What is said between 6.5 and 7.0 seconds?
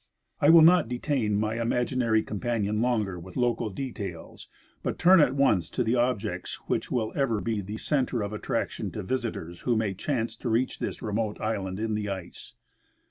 which